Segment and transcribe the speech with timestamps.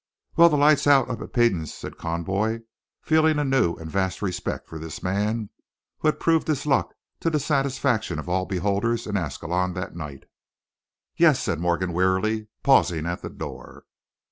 [0.35, 2.61] "Well, the light's out up at Peden's," said Conboy,
[3.03, 5.51] feeling a new and vast respect for this man
[5.99, 10.23] who had proved his luck to the satisfaction of all beholders in Ascalon that night.
[11.17, 13.85] "Yes," said Morgan, wearily, pausing at the door.